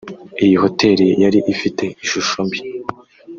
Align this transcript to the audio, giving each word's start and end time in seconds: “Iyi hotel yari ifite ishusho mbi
“Iyi 0.45 0.55
hotel 0.63 0.97
yari 1.23 1.39
ifite 1.53 1.85
ishusho 2.03 2.37
mbi 2.47 2.59